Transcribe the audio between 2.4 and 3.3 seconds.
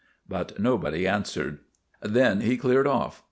he cleared off.